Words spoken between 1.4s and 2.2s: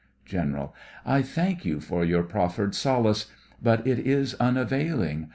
you for